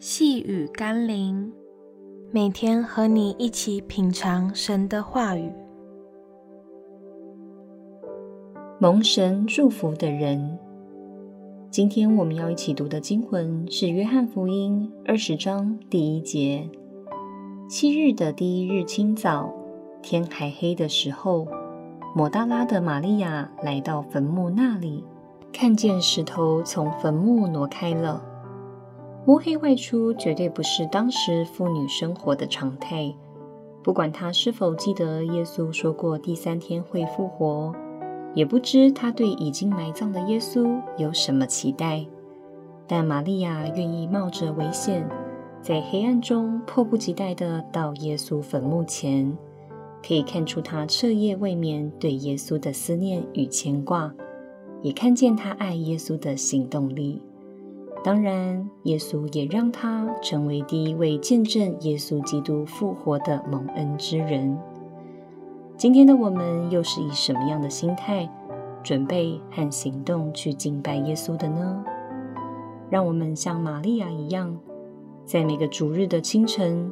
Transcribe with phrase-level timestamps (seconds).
[0.00, 1.52] 细雨甘霖，
[2.30, 5.52] 每天和你一起品尝神的话语。
[8.78, 10.56] 蒙神祝福的人，
[11.68, 16.70] 今天我们要一起读的经文是《约翰福音》二十章第一节。
[17.68, 19.52] 七日的第一日清早，
[20.00, 21.48] 天还黑的时候，
[22.14, 25.02] 抹大拉的玛利亚来到坟墓那里，
[25.52, 28.27] 看见石头从坟墓挪开了。
[29.28, 33.14] 摸黑外出绝对不是当时妇女生活的常态。
[33.84, 37.74] 不管她是否记得耶稣说过第三天会复活，
[38.34, 42.06] 也不知她对已经埋葬的耶稣有什么期待。
[42.86, 45.06] 但玛利亚愿意冒着危险，
[45.60, 49.36] 在黑暗中迫不及待地到耶稣坟墓前，
[50.02, 54.10] 可以看出她彻夜未眠对耶稣的思念与牵挂，
[54.80, 57.20] 也看见她爱耶稣的行动力。
[58.04, 64.56] 当然，耶稣也让他成为第一位见证耶稣基督复活的蒙恩之人。
[65.76, 68.28] 今天的我们又是以什么样的心态
[68.82, 71.84] 准备和行动去敬拜耶稣的呢？
[72.88, 74.56] 让我们像玛利亚一样，
[75.24, 76.90] 在每个主日的清晨，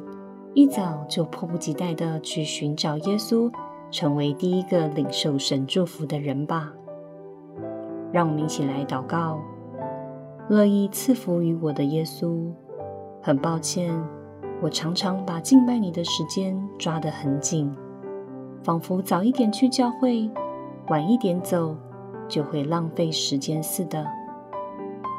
[0.53, 3.51] 一早就迫不及待地去寻找耶稣，
[3.89, 6.73] 成为第一个领受神祝福的人吧。
[8.11, 9.39] 让我们一起来祷告。
[10.49, 12.49] 乐意赐福于我的耶稣，
[13.21, 13.93] 很抱歉，
[14.61, 17.69] 我常常把敬拜你的时间抓得很紧，
[18.63, 20.31] 仿佛早一点去教会，
[20.87, 21.75] 晚一点走，
[22.29, 24.07] 就会浪费时间似的。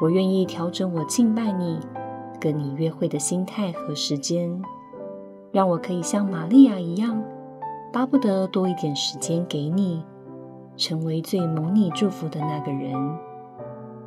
[0.01, 1.79] 我愿意调整我敬拜你、
[2.39, 4.59] 跟你约会的心态和时间，
[5.51, 7.23] 让我可以像玛利亚一样，
[7.93, 10.03] 巴不得多一点时间给你，
[10.75, 12.95] 成为最蒙你祝福的那个人。